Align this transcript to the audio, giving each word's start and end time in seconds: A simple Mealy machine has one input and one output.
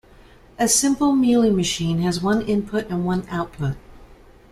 A 0.57 0.67
simple 0.67 1.11
Mealy 1.15 1.51
machine 1.51 1.99
has 1.99 2.23
one 2.23 2.41
input 2.41 2.89
and 2.89 3.05
one 3.05 3.23
output. 3.29 3.75